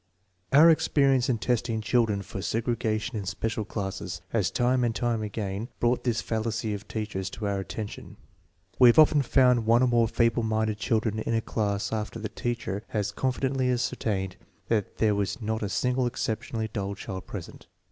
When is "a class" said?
11.35-11.93